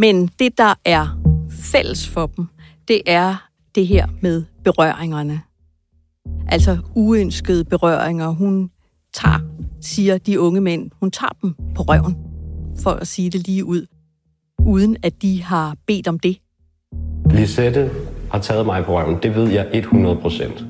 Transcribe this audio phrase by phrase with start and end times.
[0.00, 1.20] men det, der er
[1.50, 2.46] fælles for dem,
[2.88, 5.40] det er det her med berøringerne.
[6.48, 8.28] Altså uønskede berøringer.
[8.28, 8.70] Hun
[9.12, 9.38] tager,
[9.80, 12.16] siger de unge mænd, hun tager dem på røven,
[12.82, 13.86] for at sige det lige ud,
[14.66, 16.38] uden at de har bedt om det.
[17.30, 17.90] Lisette
[18.30, 19.18] har taget mig på røven.
[19.22, 20.64] Det ved jeg 100 procent.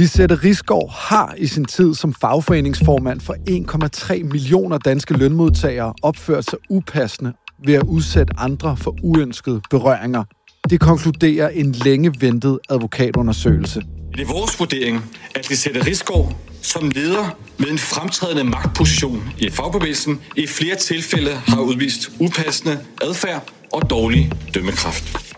[0.00, 3.36] Lisette Risgaard har i sin tid som fagforeningsformand for
[4.14, 7.32] 1,3 millioner danske lønmodtagere opført sig upassende
[7.64, 10.24] ved at udsætte andre for uønskede berøringer.
[10.70, 13.82] Det konkluderer en længe ventet advokatundersøgelse.
[14.12, 15.04] Det er vores vurdering,
[15.34, 21.60] at Lisette Risgaard som leder med en fremtrædende magtposition i fagbevægelsen i flere tilfælde har
[21.60, 25.29] udvist upassende adfærd og dårlig dømmekraft.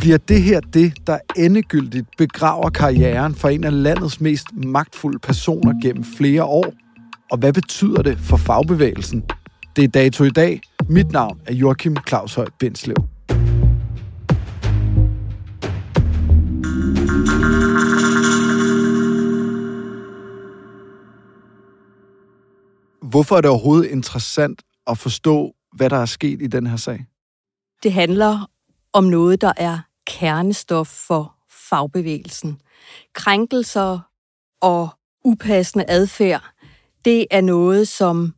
[0.00, 5.80] Bliver det her det, der endegyldigt begraver karrieren for en af landets mest magtfulde personer
[5.82, 6.72] gennem flere år?
[7.30, 9.24] Og hvad betyder det for fagbevægelsen?
[9.76, 10.60] Det er dato i dag.
[10.88, 12.96] Mit navn er Joachim Claus Høj Bindslev.
[23.02, 27.06] Hvorfor er det overhovedet interessant at forstå, hvad der er sket i den her sag?
[27.82, 28.50] Det handler
[28.92, 32.60] om noget, der er kernestof for fagbevægelsen.
[33.12, 33.98] Krænkelser
[34.60, 34.88] og
[35.24, 36.44] upassende adfærd,
[37.04, 38.34] det er noget, som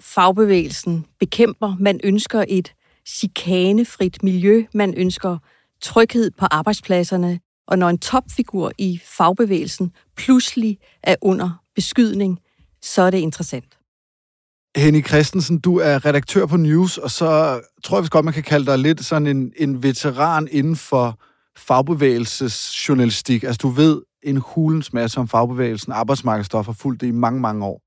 [0.00, 1.76] fagbevægelsen bekæmper.
[1.80, 2.74] Man ønsker et
[3.06, 5.38] chikanefrit miljø, man ønsker
[5.80, 12.40] tryghed på arbejdspladserne, og når en topfigur i fagbevægelsen pludselig er under beskydning,
[12.82, 13.81] så er det interessant.
[14.76, 18.42] Henny Christensen, du er redaktør på News, og så tror jeg vist godt, man kan
[18.42, 21.18] kalde dig lidt sådan en, en veteran inden for
[21.56, 23.42] fagbevægelsesjournalistik.
[23.42, 27.66] Altså, du ved en hulens masse om fagbevægelsen, arbejdsmarkedsstof har fulgt det i mange, mange
[27.66, 27.82] år.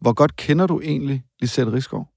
[0.00, 2.08] Hvor godt kender du egentlig Lisette Rigsgaard?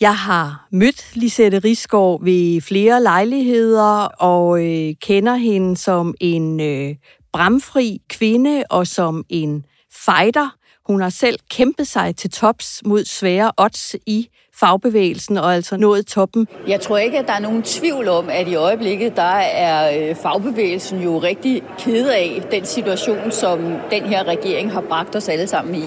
[0.00, 6.94] Jeg har mødt Lisette Rigsgaard ved flere lejligheder og øh, kender hende som en øh,
[7.32, 10.55] bramfri kvinde og som en fighter.
[10.86, 16.06] Hun har selv kæmpet sig til tops mod svære odds i fagbevægelsen og altså nået
[16.06, 16.48] toppen.
[16.66, 20.16] Jeg tror ikke, at der er nogen tvivl om, at i øjeblikket der er øh,
[20.16, 23.58] fagbevægelsen jo rigtig ked af den situation, som
[23.90, 25.84] den her regering har bragt os alle sammen i.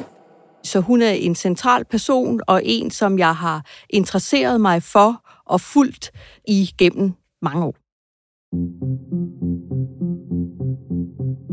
[0.64, 5.62] Så hun er en central person og en, som jeg har interesseret mig for og
[5.62, 6.12] fulgt
[6.48, 7.76] igennem mange år.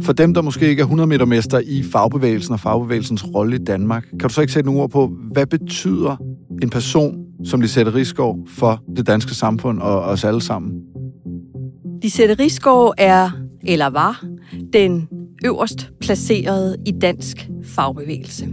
[0.02, 3.58] For dem, der måske ikke er 100 meter mester i fagbevægelsen og fagbevægelsens rolle i
[3.58, 6.16] Danmark, kan du så ikke sætte nogle ord på, hvad betyder
[6.62, 10.72] en person som Lisette Rigsgaard for det danske samfund og os alle sammen?
[12.02, 13.30] Lisette Rigsgaard er,
[13.64, 14.24] eller var,
[14.72, 15.08] den
[15.44, 18.48] øverst placerede i dansk fagbevægelse.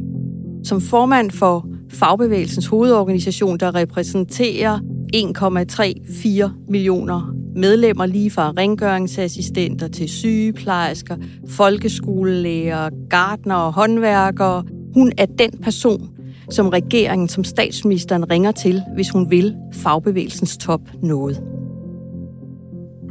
[0.64, 4.80] Som formand for fagbevægelsens hovedorganisation, der repræsenterer
[5.16, 11.18] 1,34 millioner medlemmer lige fra rengøringsassistenter til sygeplejersker,
[11.50, 14.64] folkeskolelærer, gardner og håndværkere.
[14.94, 16.10] Hun er den person,
[16.50, 21.44] som regeringen, som statsministeren ringer til, hvis hun vil fagbevægelsens top noget.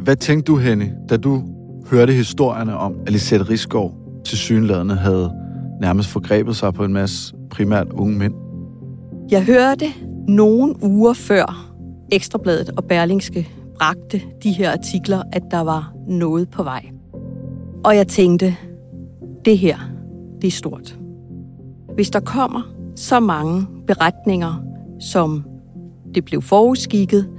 [0.02, 1.42] Hvad tænkte du, Henny, da du
[1.90, 3.94] hørte historierne om, at Lisette Rigsgaard
[4.24, 5.32] til synlædende havde
[5.80, 8.34] nærmest forgrebet sig på en masse primært unge mænd?
[9.30, 9.86] Jeg hørte
[10.28, 11.72] nogle uger før
[12.12, 13.48] Ekstrabladet og Berlingske
[13.82, 16.90] bragte de her artikler, at der var noget på vej.
[17.84, 18.56] Og jeg tænkte,
[19.44, 19.78] det her,
[20.42, 20.98] det er stort.
[21.94, 22.62] Hvis der kommer
[22.96, 24.64] så mange beretninger,
[25.00, 25.44] som
[26.14, 27.30] det blev forudskikket,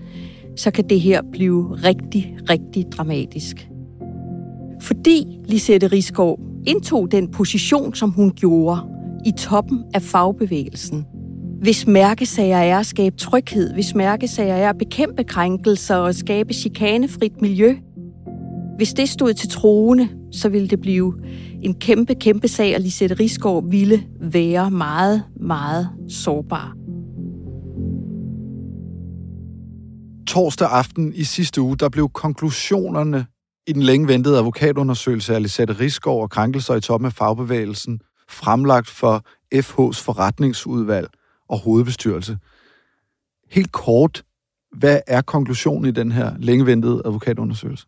[0.56, 3.70] så kan det her blive rigtig, rigtig dramatisk.
[4.82, 8.82] Fordi Lisette Rigsgaard indtog den position, som hun gjorde
[9.26, 11.06] i toppen af fagbevægelsen,
[11.64, 17.42] hvis mærkesager er at skabe tryghed, hvis mærkesager er at bekæmpe krænkelser og skabe chikanefrit
[17.42, 17.76] miljø,
[18.78, 21.14] hvis det stod til troende, så ville det blive
[21.62, 26.76] en kæmpe, kæmpe sag, og Lisette Rigsgaard ville være meget, meget sårbar.
[30.28, 33.26] Torsdag aften i sidste uge, der blev konklusionerne
[33.68, 38.00] i den længe ventede advokatundersøgelse af Lisette Rigsgaard og krænkelser i toppen af fagbevægelsen
[38.30, 39.22] fremlagt for
[39.56, 41.08] FH's forretningsudvalg
[41.54, 42.38] og hovedbestyrelse.
[43.50, 44.24] Helt kort,
[44.72, 47.86] hvad er konklusionen i den her længe ventede advokatundersøgelse?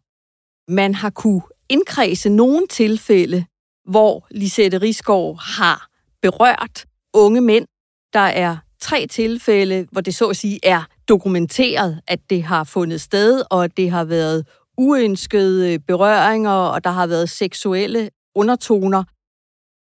[0.67, 3.45] Man har kunne indkredse nogle tilfælde,
[3.89, 5.87] hvor Lisette Rigsgaard har
[6.21, 7.67] berørt unge mænd.
[8.13, 13.01] Der er tre tilfælde, hvor det så at sige er dokumenteret, at det har fundet
[13.01, 14.47] sted, og at det har været
[14.77, 19.03] uønskede berøringer, og der har været seksuelle undertoner.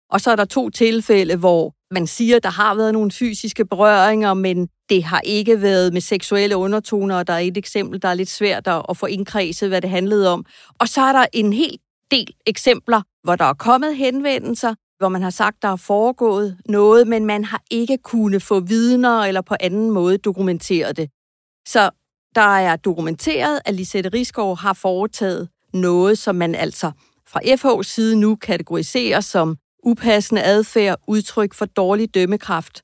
[0.09, 4.33] Og så er der to tilfælde, hvor man siger, der har været nogle fysiske berøringer,
[4.33, 8.13] men det har ikke været med seksuelle undertoner, og der er et eksempel, der er
[8.13, 10.45] lidt svært at få indkredset, hvad det handlede om.
[10.79, 11.77] Og så er der en hel
[12.11, 17.07] del eksempler, hvor der er kommet henvendelser, hvor man har sagt, der er foregået noget,
[17.07, 21.09] men man har ikke kunne få vidner eller på anden måde dokumentere det.
[21.67, 21.89] Så
[22.35, 26.91] der er dokumenteret, at Lisette Rigsgaard har foretaget noget, som man altså
[27.27, 29.57] fra FH's side nu kategoriserer som
[29.87, 32.81] upassende adfærd, udtryk for dårlig dømmekraft.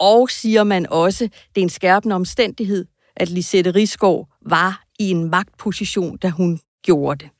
[0.00, 2.84] Og siger man også, det er en skærpende omstændighed,
[3.16, 7.30] at Lisette Rigsgaard var i en magtposition, da hun gjorde det.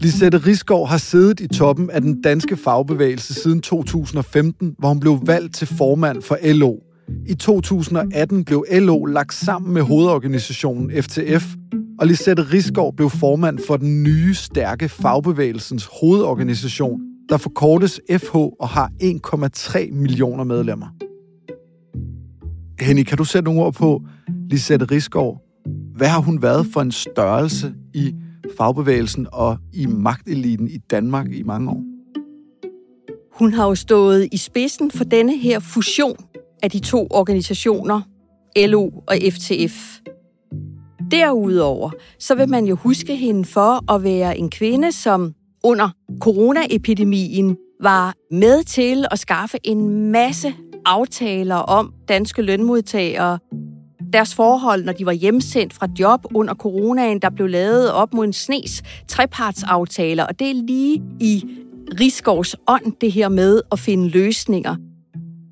[0.00, 5.18] Lisette Rigsgaard har siddet i toppen af den danske fagbevægelse siden 2015, hvor hun blev
[5.26, 6.85] valgt til formand for LO.
[7.26, 11.54] I 2018 blev LO lagt sammen med hovedorganisationen FTF,
[11.98, 18.68] og Lisette Risgaard blev formand for den nye, stærke fagbevægelsens hovedorganisation, der forkortes FH og
[18.68, 20.86] har 1,3 millioner medlemmer.
[22.80, 24.02] Henny, kan du sætte nogle ord på
[24.50, 25.42] Lisette Risgaard?
[25.96, 28.14] Hvad har hun været for en størrelse i
[28.58, 31.82] fagbevægelsen og i magteliten i Danmark i mange år?
[33.38, 36.16] Hun har jo stået i spidsen for denne her fusion
[36.62, 38.00] af de to organisationer,
[38.56, 39.98] LO og FTF.
[41.10, 45.88] Derudover så vil man jo huske hende for at være en kvinde, som under
[46.20, 50.54] coronaepidemien var med til at skaffe en masse
[50.84, 53.38] aftaler om danske lønmodtagere,
[54.12, 58.24] deres forhold, når de var hjemsendt fra job under coronaen, der blev lavet op mod
[58.24, 61.44] en snes trepartsaftaler, og det er lige i
[62.00, 64.76] Rigsgaards ånd, det her med at finde løsninger.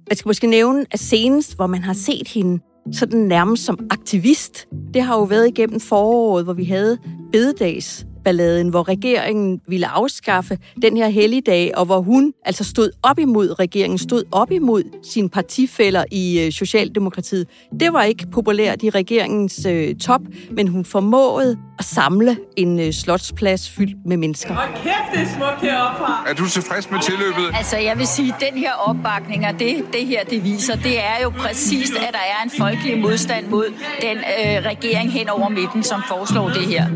[0.08, 2.62] Jeg skal måske nævne, at senest, hvor man har set hende
[2.92, 6.98] sådan nærmest som aktivist, det har jo været igennem foråret, hvor vi havde
[7.32, 13.18] bededags balladen, hvor regeringen ville afskaffe den her helligdag, og hvor hun altså stod op
[13.18, 17.48] imod regeringen, stod op imod sine partifælder i øh, Socialdemokratiet.
[17.80, 20.20] Det var ikke populært i regeringens øh, top,
[20.50, 24.54] men hun formåede at samle en øh, slotsplads fyldt med mennesker.
[24.54, 27.56] Hold kæft, det er smukt heroppe Er du tilfreds med tilløbet?
[27.56, 30.98] Altså, jeg vil sige, at den her opbakning, og det, det her det viser, det
[30.98, 33.64] er jo præcis, at der er en folkelig modstand mod
[34.02, 36.86] den øh, regering hen over midten, som foreslår det her.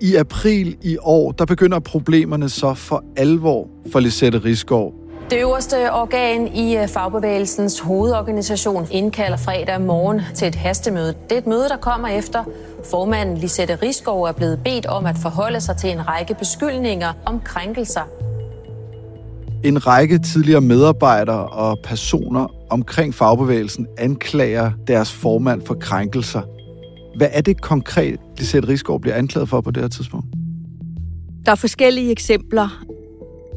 [0.00, 4.94] I april i år, der begynder problemerne så for alvor for Lisette Rigsgaard.
[5.30, 11.14] Det øverste organ i øh, fagbevægelsens hovedorganisation indkalder fredag morgen til et hastemøde.
[11.28, 12.44] Det er et møde, der kommer efter
[12.90, 17.40] formanden Lisette Rigsgaard er blevet bedt om at forholde sig til en række beskyldninger om
[17.40, 18.08] krænkelser.
[19.64, 26.57] En række tidligere medarbejdere og personer omkring fagbevægelsen anklager deres formand for krænkelser.
[27.18, 30.26] Hvad er det konkret, Lisette Rigsgaard bliver anklaget for på det her tidspunkt?
[31.46, 32.84] Der er forskellige eksempler,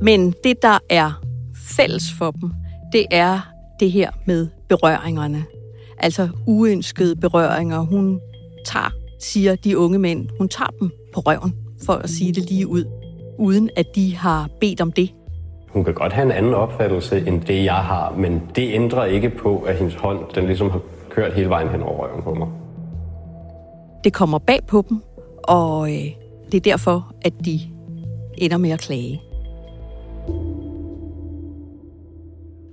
[0.02, 1.22] men det, der er
[1.56, 2.52] fælles for dem,
[2.94, 3.40] det er
[3.80, 5.44] det her med berøringerne.
[5.98, 7.80] Altså uønskede berøringer.
[7.80, 8.20] Hun
[8.66, 12.68] tager, siger de unge mænd, hun tager dem på røven, for at sige det lige
[12.68, 12.86] ud,
[13.40, 15.14] uden at de har bedt om det.
[15.70, 19.30] Hun kan godt have en anden opfattelse end det, jeg har, men det ændrer ikke
[19.30, 22.48] på, at hendes hånd den ligesom har kørt hele vejen hen over røven på mig.
[24.04, 25.02] Det kommer bag på dem,
[25.44, 26.06] og øh,
[26.52, 27.60] det er derfor, at de
[28.38, 29.22] ender med at klage.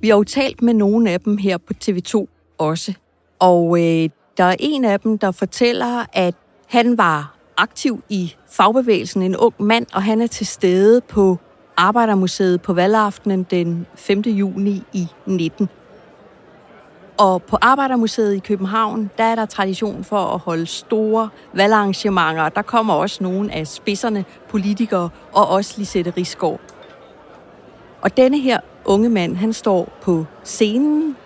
[0.01, 2.27] Vi har jo talt med nogle af dem her på TV2
[2.59, 2.95] også,
[3.39, 6.35] og øh, der er en af dem, der fortæller, at
[6.67, 11.39] han var aktiv i fagbevægelsen, en ung mand, og han er til stede på
[11.77, 14.21] Arbejdermuseet på valgaftenen den 5.
[14.21, 15.69] juni i 19.
[17.19, 22.49] Og på Arbejdermuseet i København, der er der tradition for at holde store valgarrangementer.
[22.49, 26.61] Der kommer også nogle af spidserne, politikere og også Lisette Rigsgaard.
[28.01, 31.17] Og denne her unge mand, han står på scenen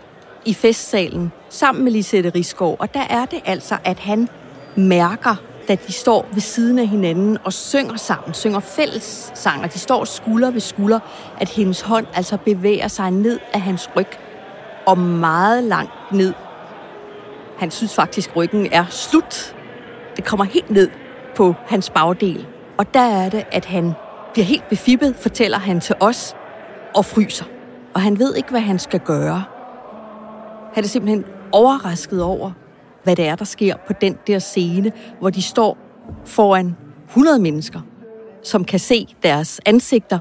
[0.44, 2.76] i festsalen sammen med Lisette Rigsgaard.
[2.78, 4.28] Og der er det altså, at han
[4.76, 5.36] mærker,
[5.68, 9.32] da de står ved siden af hinanden og synger sammen, synger fælles
[9.62, 11.00] og De står skulder ved skulder,
[11.40, 14.08] at hendes hånd altså bevæger sig ned af hans ryg
[14.86, 16.34] og meget langt ned.
[17.58, 19.56] Han synes faktisk, at ryggen er slut.
[20.16, 20.90] Det kommer helt ned
[21.36, 22.46] på hans bagdel.
[22.78, 23.92] Og der er det, at han
[24.32, 26.36] bliver helt befippet, fortæller han til os,
[26.94, 27.44] og fryser.
[27.94, 29.44] Og han ved ikke, hvad han skal gøre.
[30.74, 32.50] Han er simpelthen overrasket over,
[33.02, 35.78] hvad det er, der sker på den der scene, hvor de står
[36.24, 36.76] foran
[37.08, 37.80] 100 mennesker,
[38.42, 40.18] som kan se deres ansigter,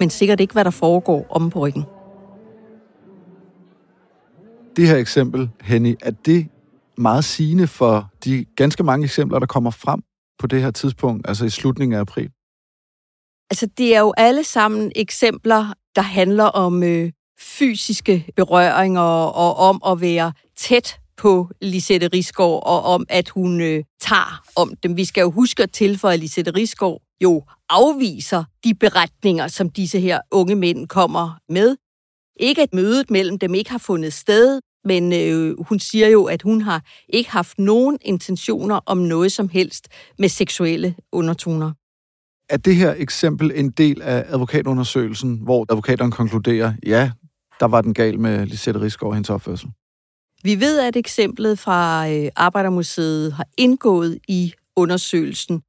[0.00, 1.84] men sikkert ikke, hvad der foregår om på ryggen.
[4.76, 6.48] Det her eksempel, Henny, er det
[6.98, 10.02] meget sigende for de ganske mange eksempler, der kommer frem
[10.38, 12.30] på det her tidspunkt, altså i slutningen af april?
[13.50, 19.82] Altså, det er jo alle sammen eksempler, der handler om øh, fysiske berøringer og om
[19.86, 24.96] at være tæt på Lisette Risgaard og om, at hun øh, tager om dem.
[24.96, 30.00] Vi skal jo huske at tilføje, at Lisette Risgaard jo afviser de beretninger, som disse
[30.00, 31.76] her unge mænd kommer med.
[32.40, 36.42] Ikke at mødet mellem dem ikke har fundet sted, men øh, hun siger jo, at
[36.42, 39.88] hun har ikke haft nogen intentioner om noget som helst
[40.18, 41.72] med seksuelle undertoner.
[42.48, 47.10] Er det her eksempel en del af advokatundersøgelsen, hvor advokaterne konkluderer, ja,
[47.60, 49.68] der var den gal med Lisette Rigsgaard og hendes opførsel?
[50.42, 55.62] Vi ved, at eksemplet fra øh, Arbejdermuseet har indgået i undersøgelsen,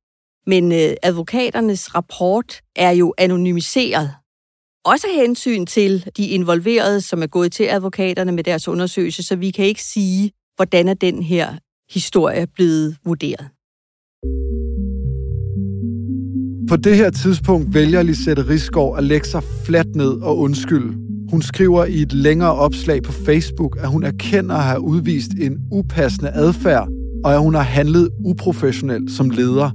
[0.48, 4.12] men øh, advokaternes rapport er jo anonymiseret.
[4.94, 9.51] Også hensyn til de involverede, som er gået til advokaterne med deres undersøgelse, så vi
[9.51, 11.48] kan ikke sige, hvordan er den her
[11.94, 13.48] historie blevet vurderet.
[16.70, 20.98] På det her tidspunkt vælger Lisette Rigsgaard at lægge sig fladt ned og undskylde.
[21.32, 25.58] Hun skriver i et længere opslag på Facebook, at hun erkender at have udvist en
[25.72, 26.88] upassende adfærd,
[27.24, 29.72] og at hun har handlet uprofessionelt som leder.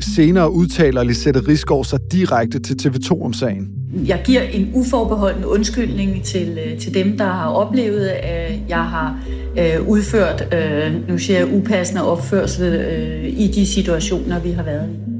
[0.00, 3.83] Senere udtaler Lisette Rigsgaard sig direkte til TV2 om sagen.
[4.06, 9.18] Jeg giver en uforbeholden undskyldning til, øh, til dem, der har oplevet, at jeg har
[9.58, 14.88] øh, udført, øh, nu siger jeg, upassende opførsel øh, i de situationer, vi har været
[14.90, 15.13] i.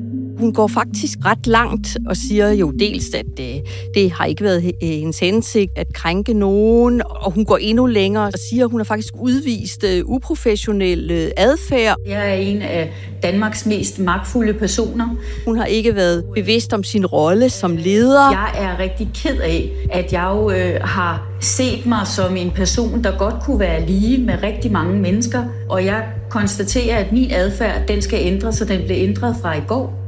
[0.44, 3.62] Hun går faktisk ret langt og siger jo dels, at det,
[3.94, 8.32] det har ikke været hendes hensigt at krænke nogen, og hun går endnu længere og
[8.50, 11.96] siger, at hun har faktisk udvist uh, uprofessionel uh, adfærd.
[12.06, 15.16] Jeg er en af Danmarks mest magtfulde personer.
[15.44, 18.30] Hun har ikke været bevidst om sin rolle som leder.
[18.30, 23.04] Jeg er rigtig ked af, at jeg jo øh, har set mig som en person,
[23.04, 27.88] der godt kunne være lige med rigtig mange mennesker, og jeg konstaterer, at min adfærd,
[27.88, 30.03] den skal ændres, så den blev ændret fra i går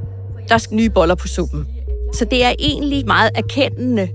[0.48, 1.66] der skal nye boller på suppen.
[2.14, 4.08] Så det er egentlig meget erkendende.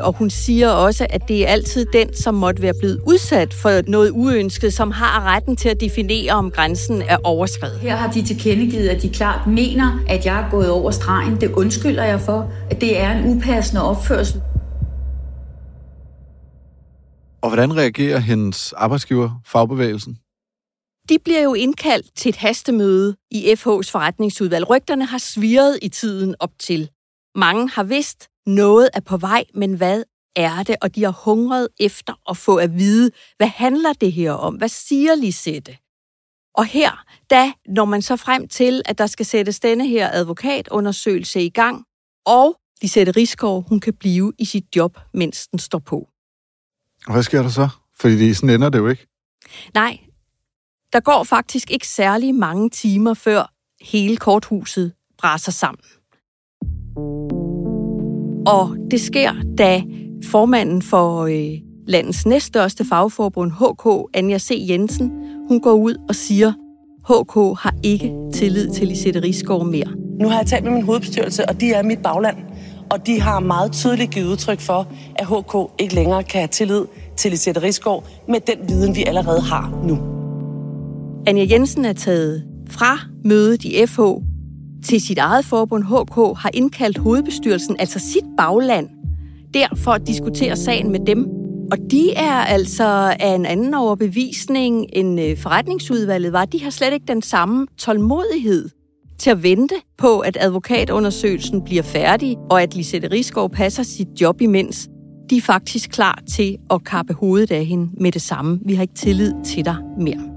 [0.00, 3.90] Og hun siger også, at det er altid den, som måtte være blevet udsat for
[3.90, 7.78] noget uønsket, som har retten til at definere, om grænsen er overskrevet.
[7.78, 11.40] Her har de tilkendegivet, at de klart mener, at jeg er gået over stregen.
[11.40, 14.42] Det undskylder jeg for, at det er en upassende opførsel.
[17.42, 20.16] Og hvordan reagerer hendes arbejdsgiver, fagbevægelsen?
[21.08, 24.70] De bliver jo indkaldt til et hastemøde i FH's forretningsudvalg.
[24.70, 26.90] Rygterne har svirret i tiden op til.
[27.34, 30.02] Mange har vidst, noget er på vej, men hvad
[30.36, 30.76] er det?
[30.80, 34.54] Og de har hungret efter at få at vide, hvad handler det her om?
[34.54, 35.76] Hvad siger Lisette?
[36.54, 41.42] Og her, da når man så frem til, at der skal sættes denne her advokatundersøgelse
[41.42, 41.84] i gang,
[42.26, 46.08] og Lisette Rigsgaard, hun kan blive i sit job, mens den står på.
[47.10, 47.68] Hvad sker der så?
[47.94, 49.06] Fordi sådan ender det jo ikke.
[49.74, 49.98] Nej,
[50.96, 55.82] der går faktisk ikke særlig mange timer, før hele korthuset braser sammen.
[58.46, 59.82] Og det sker, da
[60.24, 64.66] formanden for øh, landets næststørste fagforbund, HK, Anja C.
[64.68, 65.10] Jensen,
[65.48, 66.52] hun går ud og siger,
[67.08, 69.92] HK har ikke tillid til Lisette Rigsgaard mere.
[70.20, 72.36] Nu har jeg talt med min hovedbestyrelse, og de er mit bagland.
[72.90, 76.84] Og de har meget tydeligt givet udtryk for, at HK ikke længere kan have tillid
[77.16, 80.15] til Lisette Rigsgaard med den viden, vi allerede har nu.
[81.26, 84.00] Anja Jensen er taget fra mødet i FH
[84.84, 88.88] til sit eget forbund HK, har indkaldt hovedbestyrelsen, altså sit bagland,
[89.54, 91.26] der for at diskutere sagen med dem.
[91.72, 96.44] Og de er altså af en anden overbevisning end øh, forretningsudvalget var.
[96.44, 98.68] De har slet ikke den samme tålmodighed
[99.18, 104.40] til at vente på, at advokatundersøgelsen bliver færdig, og at Lisette Rigsgaard passer sit job
[104.40, 104.88] imens.
[105.30, 108.60] De er faktisk klar til at kappe hovedet af hende med det samme.
[108.66, 110.35] Vi har ikke tillid til dig mere.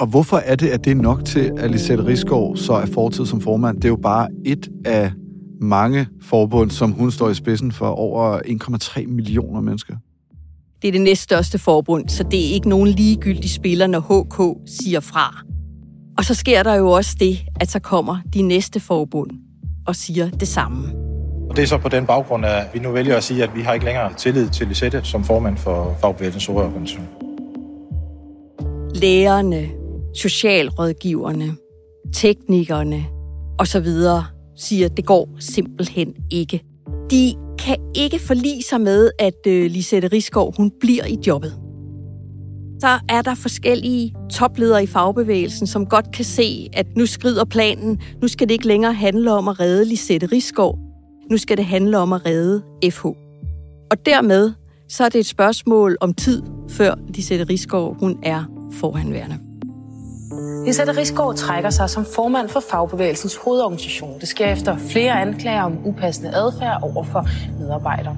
[0.00, 3.26] Og hvorfor er det, at det er nok til, at Lisette Rigsgaard så er fortid
[3.26, 3.76] som formand?
[3.76, 5.12] Det er jo bare et af
[5.60, 9.96] mange forbund, som hun står i spidsen for over 1,3 millioner mennesker.
[10.82, 15.00] Det er det næststørste forbund, så det er ikke nogen ligegyldig spiller, når HK siger
[15.00, 15.42] fra.
[16.18, 19.30] Og så sker der jo også det, at så kommer de næste forbund
[19.86, 20.88] og siger det samme.
[21.50, 23.60] Og det er så på den baggrund, at vi nu vælger at sige, at vi
[23.60, 27.06] har ikke længere tillid til Lisette som formand for Fagbevægelsens Hovedorganisation.
[28.94, 29.77] Lærerne,
[30.18, 31.56] socialrådgiverne,
[32.14, 33.06] teknikerne
[33.58, 33.86] osv.
[34.56, 36.62] siger, at det går simpelthen ikke.
[37.10, 41.58] De kan ikke forlige sig med, at øh, Lisette Riskov hun bliver i jobbet.
[42.80, 48.00] Så er der forskellige topledere i fagbevægelsen, som godt kan se, at nu skrider planen.
[48.22, 50.78] Nu skal det ikke længere handle om at redde Lisette Riskov.
[51.30, 53.06] Nu skal det handle om at redde FH.
[53.90, 54.52] Og dermed
[54.88, 59.47] så er det et spørgsmål om tid, før Lisette Riskov hun er foranværende.
[60.66, 64.20] Lisette Rigsgaard trækker sig som formand for Fagbevægelsens hovedorganisation.
[64.20, 67.28] Det sker efter flere anklager om upassende adfærd over for
[67.60, 68.16] medarbejdere.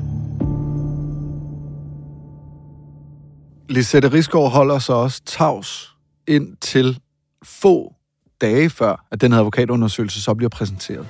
[3.69, 5.91] Lisette Rigsgaard holder sig også tavs
[6.29, 6.99] ind til
[7.45, 7.93] få
[8.41, 11.07] dage før, at den advokatundersøgelse så bliver præsenteret.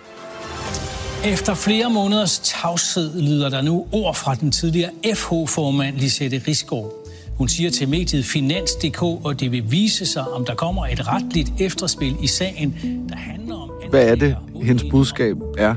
[1.25, 7.00] Efter flere måneders tavshed lyder der nu ord fra den tidligere FH-formand Lisette Rigsgaard.
[7.41, 11.53] Hun siger til mediet Finans.dk, og det vil vise sig, om der kommer et retligt
[11.61, 12.75] efterspil i sagen,
[13.09, 13.71] der handler om...
[13.91, 15.75] Hvad er det, hendes budskab er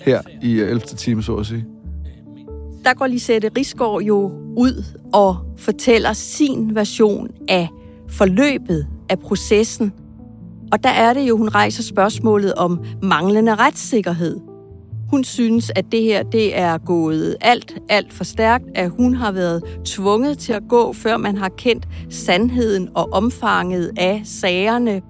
[0.00, 0.80] her i 11.
[0.80, 1.64] time, så at sige?
[2.84, 7.68] Der går Lisette Rigsgaard jo ud og fortæller sin version af
[8.08, 9.92] forløbet af processen.
[10.72, 14.40] Og der er det jo, hun rejser spørgsmålet om manglende retssikkerhed.
[15.14, 19.32] Hun synes, at det her det er gået alt, alt for stærkt, at hun har
[19.32, 25.02] været tvunget til at gå, før man har kendt sandheden og omfanget af sagerne.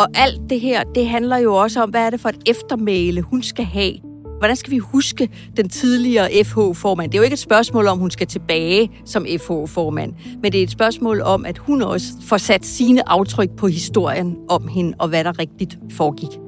[0.00, 3.22] Og alt det her, det handler jo også om, hvad er det for et eftermæle,
[3.22, 3.92] hun skal have.
[4.38, 7.10] Hvordan skal vi huske den tidligere FH-formand?
[7.10, 10.62] Det er jo ikke et spørgsmål om, hun skal tilbage som FH-formand, men det er
[10.62, 15.08] et spørgsmål om, at hun også får sat sine aftryk på historien om hende og
[15.08, 16.47] hvad der rigtigt foregik.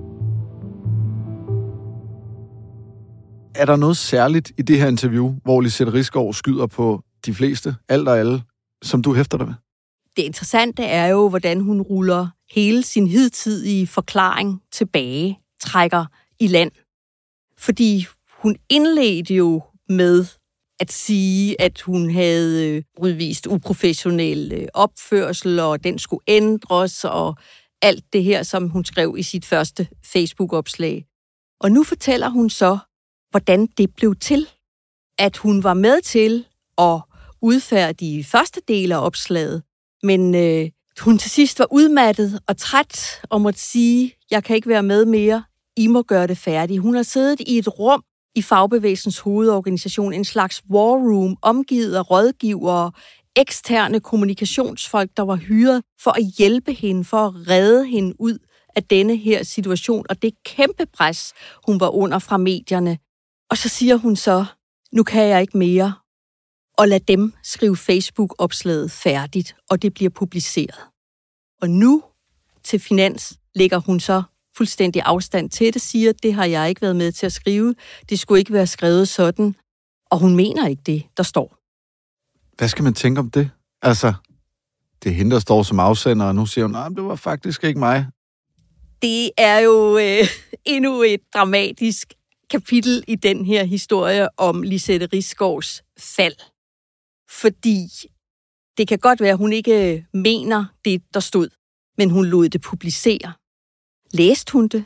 [3.61, 7.77] Er der noget særligt i det her interview, hvor Lisette Rigsgaard skyder på de fleste,
[7.88, 8.42] alt og alle,
[8.83, 9.55] som du hæfter dig ved?
[10.16, 16.05] Det interessante er jo, hvordan hun ruller hele sin hidtidige forklaring tilbage, trækker
[16.38, 16.70] i land.
[17.59, 18.07] Fordi
[18.42, 20.27] hun indledte jo med
[20.81, 27.37] at sige, at hun havde øh, udvist uprofessionel øh, opførsel, og den skulle ændres, og
[27.83, 31.07] alt det her, som hun skrev i sit første Facebook-opslag.
[31.61, 32.79] Og nu fortæller hun så,
[33.31, 34.49] hvordan det blev til.
[35.19, 36.47] At hun var med til
[36.79, 37.01] at
[37.43, 39.62] udfærdige første del af opslaget,
[40.03, 44.69] men øh, hun til sidst var udmattet og træt og måtte sige, jeg kan ikke
[44.69, 45.45] være med mere,
[45.77, 46.81] I må gøre det færdigt.
[46.81, 48.03] Hun har siddet i et rum
[48.35, 52.93] i fagbevægelsens hovedorganisation, en slags war room, omgivet af rådgivere,
[53.37, 58.38] eksterne kommunikationsfolk, der var hyret for at hjælpe hende, for at redde hende ud
[58.77, 61.33] af denne her situation, og det kæmpe pres,
[61.66, 62.99] hun var under fra medierne.
[63.51, 64.45] Og så siger hun så,
[64.93, 65.95] nu kan jeg ikke mere,
[66.79, 70.81] og lad dem skrive Facebook-opslaget færdigt, og det bliver publiceret.
[71.63, 72.03] Og nu
[72.65, 74.23] til Finans lægger hun så
[74.57, 77.75] fuldstændig afstand til det, siger, det har jeg ikke været med til at skrive,
[78.09, 79.55] det skulle ikke være skrevet sådan,
[80.11, 81.57] og hun mener ikke det, der står.
[82.59, 83.51] Hvad skal man tænke om det?
[83.83, 84.15] Altså,
[85.03, 87.65] det er hende, der står som afsender, og nu siger hun, nej, det var faktisk
[87.65, 88.07] ikke mig.
[89.03, 90.27] Det er jo øh,
[90.65, 92.15] endnu et dramatisk
[92.51, 96.37] kapitel i den her historie om Lisette Rigsgaards fald.
[97.31, 97.89] Fordi
[98.77, 101.49] det kan godt være, at hun ikke øh, mener det, der stod,
[101.99, 103.33] men hun lod det publicere.
[104.13, 104.85] Læste hun det,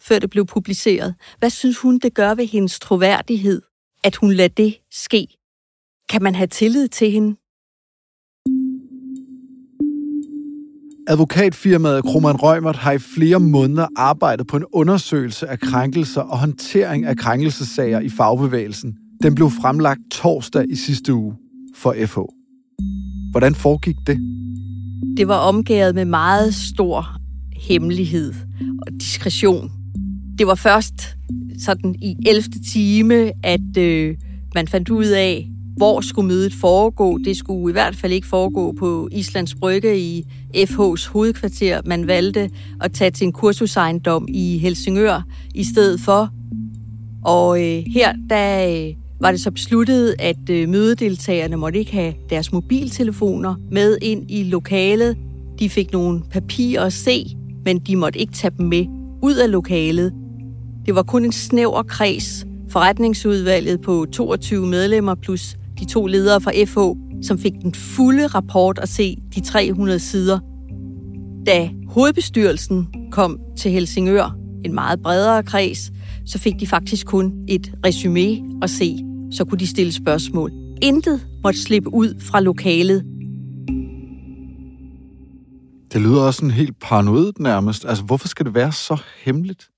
[0.00, 1.14] før det blev publiceret?
[1.38, 3.62] Hvad synes hun, det gør ved hendes troværdighed,
[4.04, 5.26] at hun lader det ske?
[6.08, 7.36] Kan man have tillid til hende?
[11.08, 17.04] Advokatfirmaet Kroman Rømert har i flere måneder arbejdet på en undersøgelse af krænkelser og håndtering
[17.04, 18.96] af krænkelsesager i fagbevægelsen.
[19.22, 21.34] Den blev fremlagt torsdag i sidste uge
[21.76, 22.18] for FH.
[23.30, 24.18] Hvordan foregik det?
[25.16, 27.06] Det var omgået med meget stor
[27.68, 28.34] hemmelighed
[28.86, 29.72] og diskretion.
[30.38, 31.16] Det var først
[31.64, 32.42] sådan i 11.
[32.72, 34.16] time, at øh,
[34.54, 37.18] man fandt ud af, hvor skulle mødet foregå.
[37.18, 40.24] Det skulle i hvert fald ikke foregå på Islands Brygge i
[40.56, 41.80] FH's hovedkvarter.
[41.86, 45.22] Man valgte at tage til en kursusejendom i Helsingør
[45.54, 46.30] i stedet for.
[47.24, 52.14] Og øh, her der øh, var det så besluttet, at øh, mødedeltagerne måtte ikke have
[52.30, 55.16] deres mobiltelefoner med ind i lokalet.
[55.58, 58.86] De fik nogle papirer at se, men de måtte ikke tage dem med
[59.22, 60.12] ud af lokalet.
[60.86, 66.52] Det var kun en snæver kreds, forretningsudvalget på 22 medlemmer plus de to ledere fra
[66.64, 70.38] FH, som fik den fulde rapport at se de 300 sider.
[71.46, 75.90] Da hovedbestyrelsen kom til Helsingør, en meget bredere kreds,
[76.26, 78.98] så fik de faktisk kun et resume at se,
[79.32, 80.52] så kunne de stille spørgsmål.
[80.82, 83.04] Intet måtte slippe ud fra lokalet.
[85.92, 87.84] Det lyder også en helt paranoid nærmest.
[87.84, 89.68] Altså, hvorfor skal det være så hemmeligt?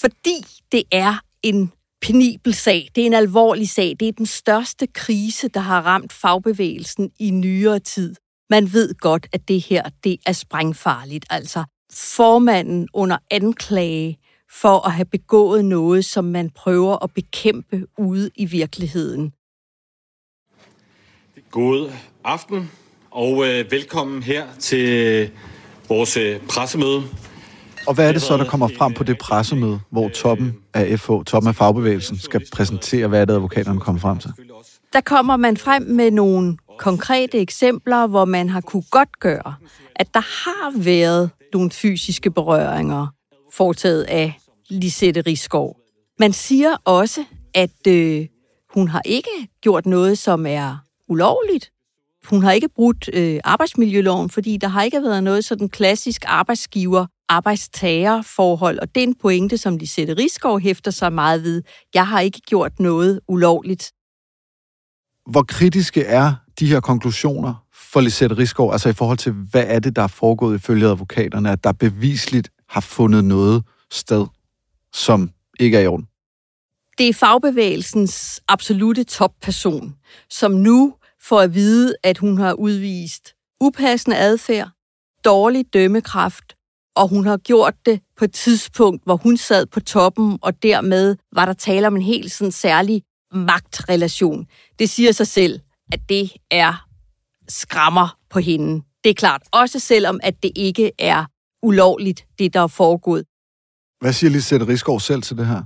[0.00, 2.88] Fordi det er en penibel sag.
[2.94, 3.96] Det er en alvorlig sag.
[4.00, 8.14] Det er den største krise, der har ramt fagbevægelsen i nyere tid.
[8.50, 11.26] Man ved godt, at det her det er sprængfarligt.
[11.30, 14.18] Altså, formanden under anklage
[14.50, 19.32] for at have begået noget, som man prøver at bekæmpe ude i virkeligheden.
[21.50, 21.92] God
[22.24, 22.70] aften
[23.10, 25.30] og øh, velkommen her til
[25.88, 27.02] vores øh, pressemøde.
[27.86, 31.10] Og hvad er det så, der kommer frem på det pressemøde, hvor toppen af FH,
[31.26, 34.30] toppen af fagbevægelsen, skal præsentere, hvad er det, advokaterne kommer frem til?
[34.92, 39.54] Der kommer man frem med nogle konkrete eksempler, hvor man har kunne godt gøre,
[39.96, 43.06] at der har været nogle fysiske berøringer
[43.52, 44.38] foretaget af
[44.68, 45.76] Lisette Riskov.
[46.18, 48.26] Man siger også, at øh,
[48.74, 50.76] hun har ikke gjort noget, som er
[51.08, 51.70] ulovligt.
[52.26, 57.06] Hun har ikke brudt øh, arbejdsmiljøloven, fordi der har ikke været noget sådan klassisk arbejdsgiver
[57.30, 61.62] arbejdstagerforhold, og det er en pointe, som Lisette Riskov hæfter sig meget ved.
[61.94, 63.92] Jeg har ikke gjort noget ulovligt.
[65.30, 69.78] Hvor kritiske er de her konklusioner for Lisette Riskov, altså i forhold til, hvad er
[69.78, 74.26] det, der er foregået ifølge advokaterne, at der bevisligt har fundet noget sted,
[74.92, 76.06] som ikke er i orden?
[76.98, 79.94] Det er fagbevægelsens absolute topperson,
[80.30, 84.70] som nu får at vide, at hun har udvist upassende adfærd,
[85.24, 86.56] dårlig dømmekraft,
[86.96, 91.16] og hun har gjort det på et tidspunkt, hvor hun sad på toppen, og dermed
[91.32, 94.46] var der tale om en helt sådan særlig magtrelation.
[94.78, 95.60] Det siger sig selv,
[95.92, 96.86] at det er
[97.48, 98.82] skrammer på hende.
[99.04, 101.24] Det er klart, også selvom at det ikke er
[101.62, 103.24] ulovligt, det der er foregået.
[104.00, 105.62] Hvad siger Lisette Rigsgaard selv til det her?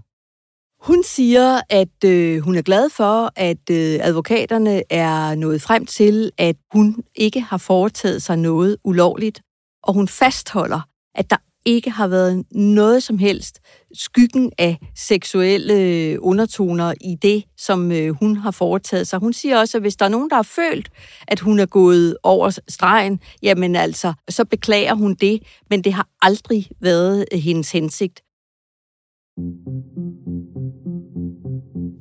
[0.86, 6.30] Hun siger, at øh, hun er glad for, at øh, advokaterne er nået frem til,
[6.38, 9.42] at hun ikke har foretaget sig noget ulovligt,
[9.82, 10.80] og hun fastholder,
[11.14, 13.60] at der ikke har været noget som helst
[13.94, 19.18] skyggen af seksuelle undertoner i det, som øh, hun har foretaget sig.
[19.18, 20.88] Hun siger også, at hvis der er nogen, der har følt,
[21.28, 26.08] at hun er gået over stregen, jamen altså, så beklager hun det, men det har
[26.22, 28.20] aldrig været øh, hendes hensigt.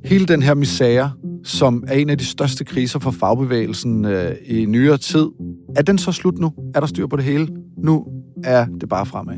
[0.04, 1.12] Hele den her misære,
[1.44, 5.26] som er en af de største kriser for fagbevægelsen øh, i nyere tid,
[5.76, 6.52] er den så slut nu?
[6.74, 7.48] Er der styr på det hele?
[7.78, 8.06] Nu
[8.44, 9.36] er det bare fremad.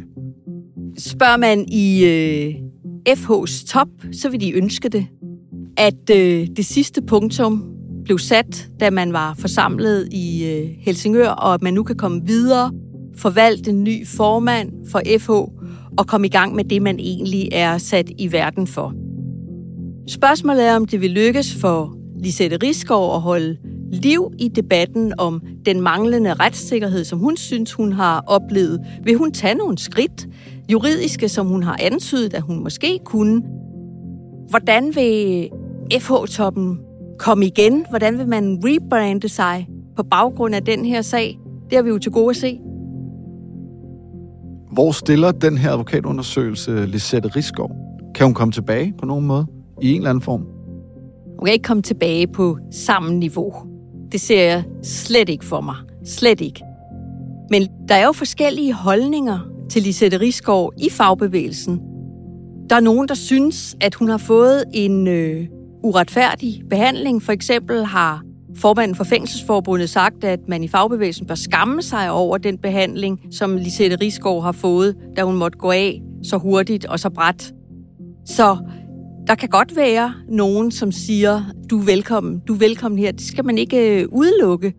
[0.99, 2.55] Spørger man i øh,
[3.09, 5.07] FH's top, så vil de ønske det.
[5.77, 7.65] At øh, det sidste punktum
[8.05, 12.27] blev sat, da man var forsamlet i øh, Helsingør, og at man nu kan komme
[12.27, 12.73] videre,
[13.17, 15.31] forvalte en ny formand for FH
[15.99, 18.95] og komme i gang med det, man egentlig er sat i verden for.
[20.09, 23.57] Spørgsmålet er, om det vil lykkes for Lisette Riskov at holde
[23.93, 28.81] liv i debatten om den manglende retssikkerhed, som hun synes, hun har oplevet.
[29.05, 30.29] Vil hun tage nogle skridt,
[30.73, 33.43] juridiske, som hun har antydet, at hun måske kunne?
[34.51, 35.49] Hvordan vil
[35.93, 36.79] FH-toppen
[37.19, 37.87] komme igen?
[37.91, 41.39] Hvordan vil man rebrande sig på baggrund af den her sag?
[41.71, 42.61] Det har vi jo til gode at se.
[44.73, 47.71] Hvor stiller den her advokatundersøgelse Lisette Riskov?
[48.15, 49.47] Kan hun komme tilbage på nogen måde?
[49.83, 50.41] I en eller anden form?
[51.39, 53.55] Hun kan ikke komme tilbage på samme niveau.
[54.17, 55.77] Det ser jeg slet ikke for mig.
[56.05, 56.63] Slet ikke.
[57.51, 59.39] Men der er jo forskellige holdninger
[59.71, 61.81] til Lisette Rigsgaard i fagbevægelsen.
[62.71, 65.47] Der er nogen, der synes, at hun har fået en øh,
[65.83, 67.23] uretfærdig behandling.
[67.23, 68.23] For eksempel har
[68.55, 73.57] formanden for Fængselsforbundet sagt, at man i fagbevægelsen bør skamme sig over den behandling, som
[73.57, 77.53] Lisette Rigsgaard har fået, da hun måtte gå af så hurtigt og så bræt.
[78.27, 78.57] Så
[79.27, 83.13] der kan godt være nogen, som siger, du er velkommen, du er velkommen her.
[83.13, 84.75] Det skal man ikke øh, udelukke,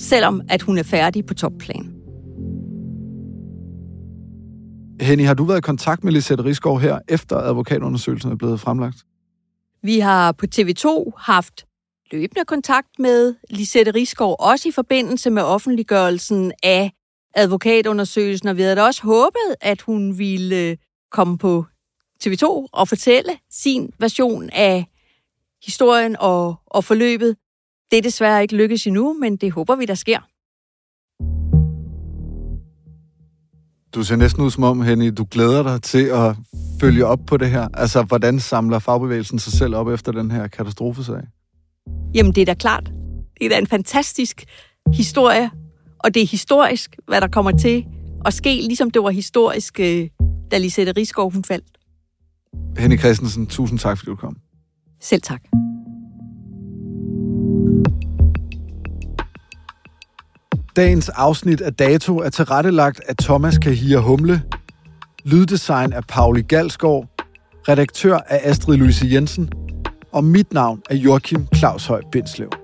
[0.00, 1.94] selvom at hun er færdig på topplan.
[5.00, 8.96] Henny, har du været i kontakt med Lisette Rigsgaard her, efter advokatundersøgelsen er blevet fremlagt?
[9.82, 11.64] Vi har på TV2 haft
[12.12, 16.92] løbende kontakt med Lisette Rigsgaard, også i forbindelse med offentliggørelsen af
[17.34, 20.76] advokatundersøgelsen, og vi havde da også håbet, at hun ville øh,
[21.10, 21.64] komme på
[22.26, 24.86] TV2 og fortælle sin version af
[25.64, 27.36] historien og, og forløbet.
[27.90, 30.20] Det er desværre ikke lykkes endnu, men det håber vi, der sker.
[33.94, 36.36] Du ser næsten ud som om, Henny, du glæder dig til at
[36.80, 37.68] følge op på det her.
[37.74, 41.22] Altså, hvordan samler fagbevægelsen sig selv op efter den her katastrofesag?
[42.14, 42.92] Jamen, det er da klart.
[43.38, 44.44] Det er da en fantastisk
[44.92, 45.50] historie,
[45.98, 47.86] og det er historisk, hvad der kommer til
[48.24, 50.08] at ske, ligesom det var historisk, øh,
[50.50, 51.64] da Lisette Rigsgaard hun faldt.
[52.78, 54.36] Henny Christensen, tusind tak, fordi du kom.
[55.00, 55.40] Selv tak.
[60.76, 64.42] Dagens afsnit af Dato er tilrettelagt af Thomas Kahir Humle,
[65.24, 67.06] lyddesign af Pauli Galskov,
[67.68, 69.50] redaktør af Astrid Louise Jensen,
[70.12, 72.63] og mit navn er Joachim Claus Høj Bindslev.